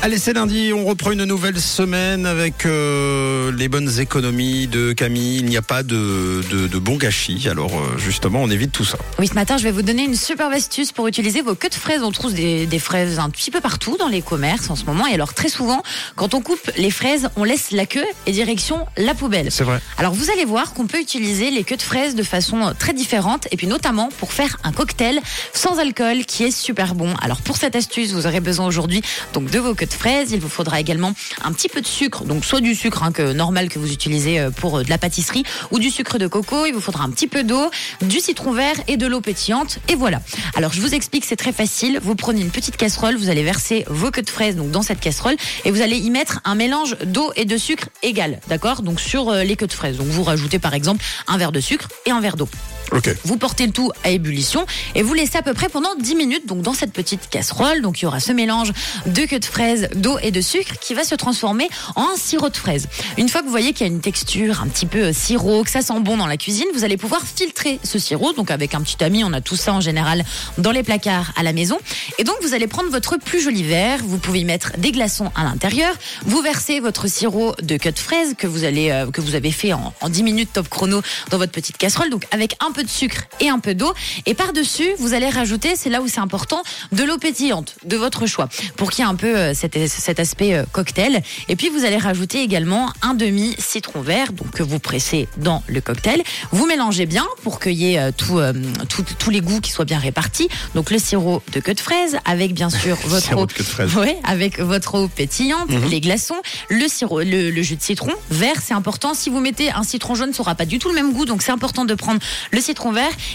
[0.00, 5.38] Allez, c'est lundi, on reprend une nouvelle semaine avec euh, les bonnes économies de Camille.
[5.38, 8.84] Il n'y a pas de, de, de bon gâchis, alors euh, justement, on évite tout
[8.84, 8.96] ça.
[9.18, 11.74] Oui, ce matin, je vais vous donner une superbe astuce pour utiliser vos queues de
[11.74, 12.04] fraises.
[12.04, 15.04] On trouve des, des fraises un petit peu partout dans les commerces en ce moment.
[15.08, 15.82] Et alors, très souvent,
[16.14, 19.50] quand on coupe les fraises, on laisse la queue et direction la poubelle.
[19.50, 19.80] C'est vrai.
[19.98, 23.48] Alors, vous allez voir qu'on peut utiliser les queues de fraises de façon très différente
[23.50, 25.20] et puis notamment pour faire un cocktail
[25.52, 27.14] sans alcool qui est super bon.
[27.20, 29.02] Alors, pour cette astuce, vous aurez besoin aujourd'hui
[29.34, 30.32] donc de vos queues de fraises.
[30.32, 33.68] Il vous faudra également un petit peu de sucre, donc soit du sucre hein, normal
[33.68, 36.66] que vous utilisez euh, pour euh, de la pâtisserie ou du sucre de coco.
[36.66, 37.70] Il vous faudra un petit peu d'eau,
[38.02, 39.78] du citron vert et de l'eau pétillante.
[39.88, 40.20] Et voilà.
[40.54, 41.98] Alors, je vous explique, c'est très facile.
[42.02, 45.36] Vous prenez une petite casserole, vous allez verser vos queues de fraises dans cette casserole
[45.64, 48.82] et vous allez y mettre un mélange d'eau et de sucre égal, d'accord?
[48.82, 49.96] Donc sur euh, les queues de fraises.
[49.96, 52.48] Donc vous rajoutez par exemple un verre de sucre et un verre d'eau.
[52.92, 53.14] Ok.
[53.24, 56.46] Vous portez le tout à ébullition et vous laissez à peu près pendant 10 minutes
[56.46, 57.82] donc dans cette petite casserole.
[57.82, 58.72] Donc il y aura ce mélange
[59.06, 62.56] de queue de fraises, d'eau et de sucre qui va se transformer en sirop de
[62.56, 62.88] fraise.
[63.18, 65.64] Une fois que vous voyez qu'il y a une texture un petit peu euh, sirop,
[65.64, 68.32] que ça sent bon dans la cuisine, vous allez pouvoir filtrer ce sirop.
[68.32, 70.24] Donc avec un petit ami, on a tout ça en général
[70.56, 71.78] dans les placards à la maison.
[72.18, 75.30] Et donc vous allez prendre votre plus joli verre, vous pouvez y mettre des glaçons
[75.34, 79.20] à l'intérieur, vous versez votre sirop de queue de fraise que vous allez euh, que
[79.20, 82.10] vous avez fait en, en 10 minutes top chrono dans votre petite casserole.
[82.10, 83.92] Donc avec un peu de sucre et un peu d'eau.
[84.26, 86.62] Et par-dessus, vous allez rajouter, c'est là où c'est important,
[86.92, 90.20] de l'eau pétillante de votre choix pour qu'il y ait un peu euh, cet, cet
[90.20, 91.22] aspect euh, cocktail.
[91.48, 95.62] Et puis vous allez rajouter également un demi citron vert, donc que vous pressez dans
[95.66, 96.22] le cocktail.
[96.52, 98.52] Vous mélangez bien pour qu'il y ait euh, tout, euh,
[98.88, 100.48] tout- tous les goûts qui soient bien répartis.
[100.74, 103.98] Donc le sirop de queue de fraise avec bien sûr votre eau, de.
[103.98, 105.88] Ouais, avec votre eau pétillante, Mhm.
[105.88, 106.36] les glaçons,
[106.68, 109.14] le sirop, le, le jus de citron vert, c'est important.
[109.14, 111.42] Si vous mettez un citron jaune, ça aura pas du tout le même goût, donc
[111.42, 112.20] c'est important de prendre
[112.52, 112.60] le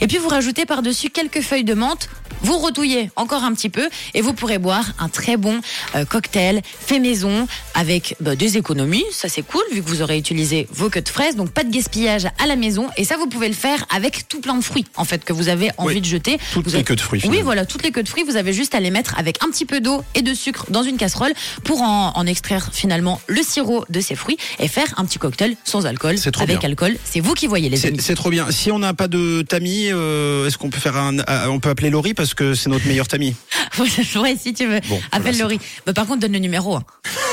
[0.00, 2.08] Et puis vous rajoutez par-dessus quelques feuilles de menthe.
[2.42, 5.60] Vous retouillez encore un petit peu et vous pourrez boire un très bon
[5.94, 9.04] euh, cocktail fait maison avec bah, des économies.
[9.12, 11.70] Ça c'est cool vu que vous aurez utilisé vos queues de fraises, donc pas de
[11.70, 12.88] gaspillage à la maison.
[12.96, 15.48] Et ça vous pouvez le faire avec tout plein de fruits en fait que vous
[15.48, 16.38] avez envie Oui, de jeter.
[16.52, 18.36] toutes Vous les avez- queues de fruits, Oui, voilà, toutes les queues de fruits, vous
[18.36, 20.96] avez juste à les mettre avec un petit peu d'eau et de sucre dans une
[20.96, 21.32] casserole
[21.64, 25.56] pour en, en extraire finalement le sirop de ces fruits et faire un petit cocktail
[25.64, 26.16] sans alcool.
[26.18, 26.68] C'est trop avec bien.
[26.70, 27.98] alcool, c'est vous qui voyez les amis.
[28.00, 28.50] c'est trop bien.
[28.50, 31.68] Si on n'a pas de tamis, euh, est-ce qu'on peut faire un, euh, on peut
[31.68, 33.34] appeler Laurie parce que c'est notre meilleur tamis.
[33.78, 34.80] ouais, si tu veux.
[34.88, 35.60] Bon, Appelle voilà, Laurie.
[35.86, 36.76] Bah, par contre, donne le numéro.
[36.76, 36.84] hein.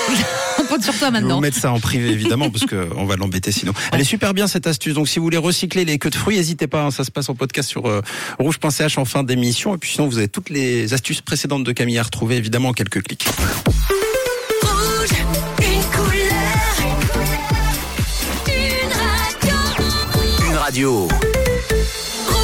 [0.59, 1.35] On compte sur toi maintenant.
[1.35, 3.73] vous mettre ça en privé évidemment parce que on va l'embêter sinon.
[3.93, 4.95] Elle est super bien cette astuce.
[4.95, 6.83] Donc si vous voulez recycler les queues de fruits, n'hésitez pas.
[6.85, 8.01] hein, ça se passe en podcast sur euh,
[8.39, 9.75] rouge.ch en fin d'émission.
[9.75, 12.73] Et puis sinon vous avez toutes les astuces précédentes de Camille à retrouver évidemment en
[12.73, 13.27] quelques clics.
[14.63, 15.09] Rouge,
[15.59, 16.97] une couleur,
[18.47, 20.49] une radio.
[20.49, 21.07] Une radio.